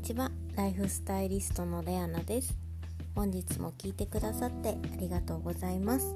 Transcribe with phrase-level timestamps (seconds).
[0.00, 0.30] にちは。
[0.56, 2.56] ライフスタイリストのレアナです。
[3.14, 6.14] 本日も聞いてくださってありがとうございます。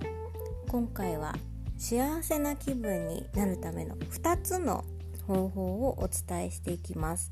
[0.68, 1.34] 今回は
[1.76, 4.86] 幸せな気分になるための2つの
[5.26, 7.30] 方法をお伝えしていきます。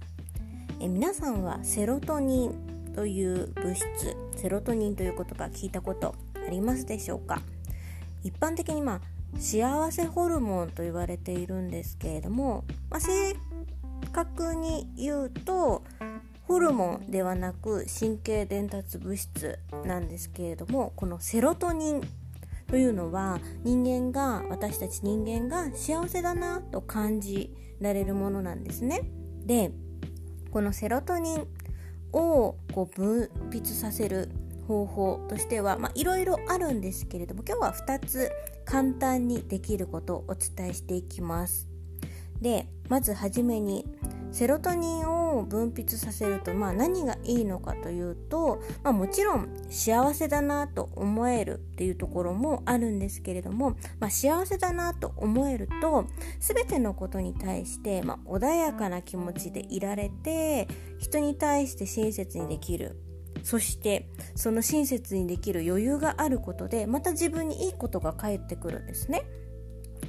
[0.78, 3.86] え皆さんはセロトニンという物質
[4.36, 6.14] セロトニンという言葉聞いたこと
[6.46, 7.40] ありますでしょうか？
[8.24, 9.00] 一般的にまあ
[9.40, 13.34] 幸せホルモンと言われているんですけれども、まあ、正
[14.12, 15.82] 確に言うと
[16.52, 22.02] ホルモンではなく神経伝達物質なんですけれどもこのセロトニン
[22.66, 29.00] というのは人間が私たち人間が幸せだなと感じられるものなんですね。
[29.46, 29.72] で
[30.50, 31.48] このセロトニン
[32.12, 34.28] をこう分泌させる
[34.68, 38.30] 方法としてはいろいろあるんですけれども今日は2つ
[38.66, 41.66] 簡単にできることをお伝えしていきます。
[42.42, 43.86] でまずはじめに
[44.32, 56.06] セロトニンを分泌させると、まあ、何がいいのかというと、まあ、もちろん幸せだなと思えるっていうところもあるんですけれども、まあ、幸せだなと思えると
[56.40, 60.66] 全てのことに対して、ま穏やかな気持ちでいられて
[60.98, 62.96] 人に対して親切にできる
[63.42, 69.24] そしてその親切にできる余裕があることでまた自分にいいことが返ってくるんですね。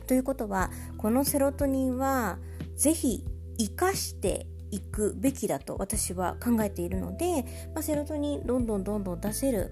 [0.07, 2.37] ということはこのセロトニンは
[2.75, 3.25] ぜひ
[3.57, 9.71] 生かしていくべきだと私は考えているので、まあ、セロトニンどんどんどんどん出せる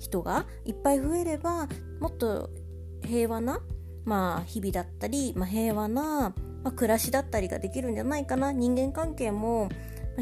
[0.00, 1.68] 人がいっぱい増えれば
[2.00, 2.50] もっと
[3.04, 3.60] 平和な、
[4.04, 9.68] まあ、日々だったり、まあ、平和な、まあ、暮らしだったりができるんじゃないかな人間関係も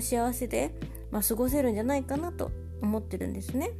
[0.00, 0.74] 幸せで、
[1.10, 2.50] まあ、過ごせるんじゃないかなと
[2.82, 3.70] 思ってるんですね。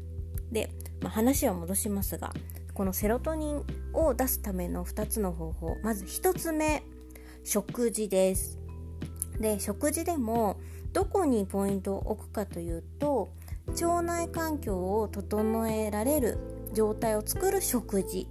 [0.51, 2.33] で、まあ、話は戻しますが
[2.75, 6.83] このセロトニンを出すための2つの方法まず1つ目
[7.45, 8.58] 食事です
[9.41, 10.57] で食事でも
[10.93, 13.31] どこにポイントを置くかというと
[13.69, 16.39] 腸内環境を整えられる
[16.73, 18.27] 状態を作る食事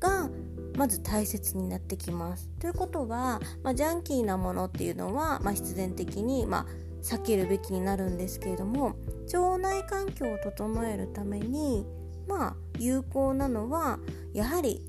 [0.00, 0.28] が
[0.76, 2.48] まず大切になってきます。
[2.58, 6.66] ということは、まあ、ジャンキーなものっていうのは、まあ、必然的に、まあ、
[7.04, 8.96] 避けるべきになるんですけれども
[9.32, 11.86] 腸内環境を整えるために
[12.26, 13.98] まあ有効なのは
[14.32, 14.80] やはり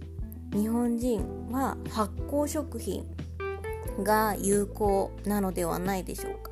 [0.53, 3.05] 日本人は発酵食品
[4.03, 6.51] が有効なのではないでしょうか。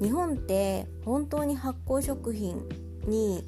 [0.00, 2.66] 日本って本当に発酵食品
[3.06, 3.44] に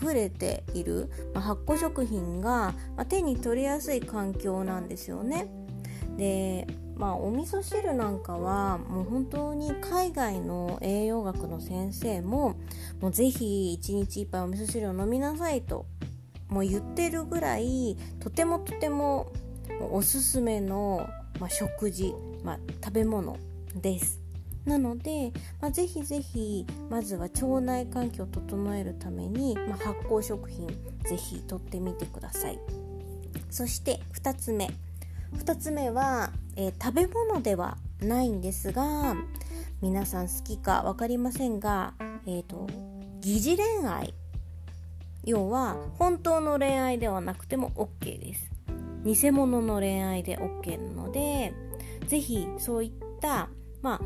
[0.00, 2.74] 溢れている発酵食品が
[3.08, 5.50] 手に取りやすい環境なんですよね。
[6.16, 12.56] でまあお味噌汁なんかはもう本当に海外の栄養学の先生も
[13.00, 15.86] もうぜひ1日1杯お味噌汁を飲みなさいと
[16.48, 19.32] もう言ってるぐらいとてもとても
[19.90, 21.08] おすすめの、
[21.50, 23.36] 食事まあ、食べ物
[23.74, 24.20] です。
[24.64, 30.66] なので、まあ、ぜひぜひまずは腸内環境を整えるために、まあ、発酵食品
[31.04, 32.58] ぜひとってみてください。
[33.50, 34.70] そして2つ目。
[35.36, 39.16] 2つ目は、えー、食べ物ではないんですが
[39.82, 41.94] 皆さん好きか分かりませんが、
[42.26, 42.66] えーと、
[43.20, 44.14] 疑似恋愛。
[45.24, 48.50] 要は本当の恋愛ではなくても OK です。
[49.04, 51.54] 偽物の恋愛で OK なので
[52.08, 53.50] ぜひそういった、
[53.82, 54.00] まあ、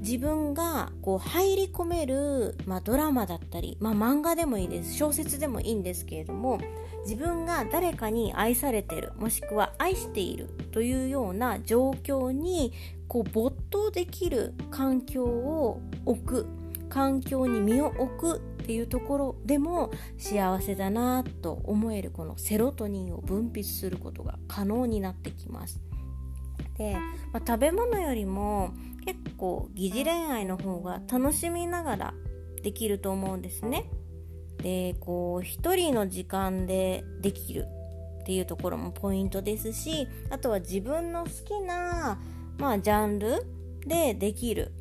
[0.00, 6.60] 自分がこう入り込める、まあ、ドラマだったり、まあ、漫画でもいいです小説でもいいんですけれども
[7.04, 12.72] 自分が誰かに愛されてるもしくは愛しているというような状況に
[13.08, 16.46] こう没頭できる環境を置く
[16.88, 25.80] 環境に身を置くっていうところでも幸せだなと思えるこのセロトニンを分泌することが可能になってきます。
[26.78, 26.96] で、
[27.32, 28.74] まあ、食べ物よりも
[29.04, 32.14] 結構疑似恋愛の方が楽しみながら
[32.62, 33.90] できると思うんですね。
[34.58, 37.66] でこう一人の時間でできる
[38.20, 42.20] っていうところもポイントですしあとは自分の好きな、
[42.58, 43.44] まあ、ジャンル
[43.84, 44.72] でできる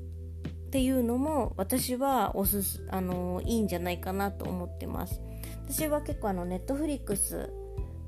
[0.48, 5.20] っていうのも私はおすすあのいいんじゃないかなと思ってます
[5.68, 7.52] 私は結構あのネットフリックス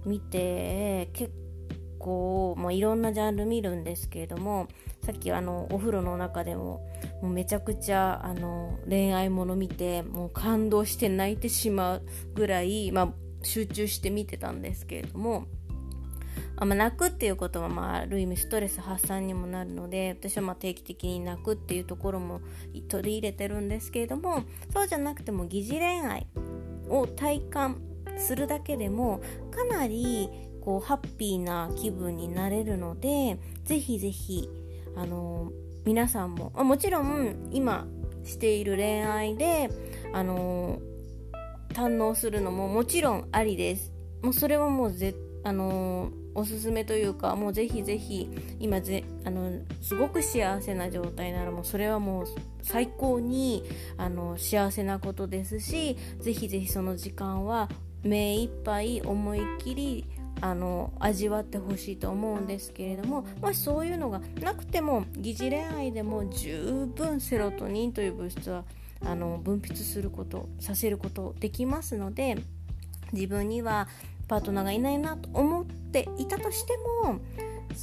[0.05, 1.33] 見て結
[2.03, 4.67] 構もういろんなジャンル見るんですけれども
[5.05, 6.85] さっきあのお風呂の中でも
[7.21, 12.01] もうめちゃくちゃあの恋愛もの見てもう感動して泣いてしまう
[12.33, 15.45] ぐらい、まあ、集中して見てたんですけれども。
[16.55, 22.41] あまあ、泣くっていうことは、まあ、ある意味ストレス発散にもなるので私はま定期的に泣くっていうところも
[22.89, 26.27] 取り入れてるんですけれどもそうじゃなくても疑似恋愛
[26.89, 27.81] を体感
[28.17, 29.21] するだけでも
[29.51, 30.29] かなり
[30.63, 34.49] こうハッピーな気分になれるのでぜひぜひ
[34.95, 35.51] あの
[35.83, 37.85] 皆さんももちろん今
[38.23, 39.69] している恋愛で
[40.13, 40.79] あの
[41.73, 43.91] 堪能するのももちろんありです。
[44.21, 45.13] もうそれはもうぜ
[45.43, 48.29] あのおすすめというかもうぜひぜひ
[48.59, 49.51] 今ぜあの
[49.81, 52.25] すごく幸せな状態ならもうそれはもう
[52.61, 53.63] 最高に
[53.97, 57.67] あの幸せなことですしぜひぜひその時間は
[58.03, 60.05] 目いっぱい思いっきり
[60.43, 68.65] あの味わってほしいと思うんですけれどももしそういうのがなくても疑似恋愛でも十分セロトニンという物質は
[69.05, 72.35] あの分泌することさせることできますので
[73.13, 73.87] 自分には
[74.27, 76.73] パートナーがいないなと思っていたとして
[77.05, 77.21] も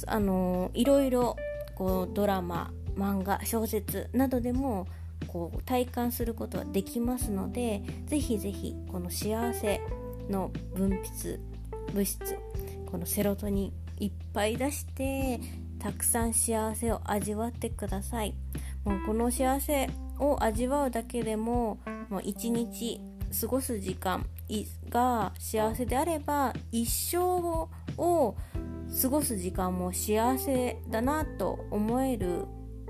[0.05, 1.37] あのいろいろ
[1.73, 4.85] こうドラマ漫画小説などでも
[5.25, 9.81] こう体感することはできますのでぜひぜひこの幸せ
[10.29, 11.39] の分泌
[11.93, 12.37] 物質
[12.85, 15.39] このセロトニンいっぱい出して
[15.79, 18.35] たくさん幸せを味わってください。
[18.83, 19.89] もうこの幸せ
[20.19, 21.79] を味わうだけでも
[22.09, 22.99] もう一日
[23.39, 24.25] 過ごす時間
[24.89, 27.17] が幸せであれば一生
[27.97, 28.35] を
[29.01, 32.45] 過ごす時間も幸せだなと思える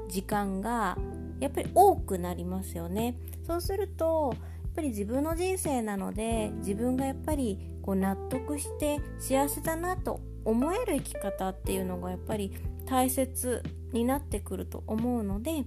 [0.09, 0.97] 時間が
[1.39, 3.17] やっぱり多くなりますよね。
[3.45, 4.37] そうするとや
[4.67, 12.51] っぱり自分の人生なので自分がやっぱりこう納得して幸せだなと思える生き方っていうのがやっぱり
[12.85, 13.63] 大切
[13.93, 15.63] になってくると思うので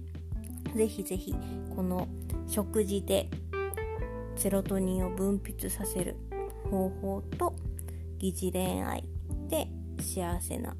[0.75, 1.33] ぜひぜひ
[1.75, 2.07] この
[2.47, 3.29] 食事で
[4.35, 6.15] セロトニンを分泌させる
[6.69, 7.55] 方法と
[8.17, 9.03] 疑似恋愛
[9.47, 9.67] で
[10.01, 10.75] 幸せな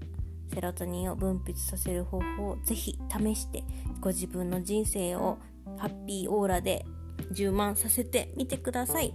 [0.53, 3.63] セロトニンを分泌させる方法をぜひ試して
[3.99, 5.37] ご自分の人生を
[5.77, 6.85] ハッピーオーラで
[7.31, 9.13] 充満させてみてください。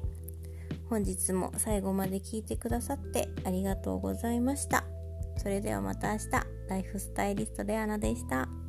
[0.90, 4.84] 本日も最後まで聞いてくださってありがとうございました
[5.37, 6.26] それではまた明日
[6.69, 8.59] ライフスタイリストでアナでした。